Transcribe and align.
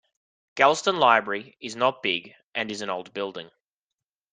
Galston 0.55 0.97
Library 0.97 1.55
is 1.59 1.75
not 1.75 2.01
big 2.01 2.33
and 2.55 2.71
is 2.71 2.81
an 2.81 2.89
old 2.89 3.13
building. 3.13 3.51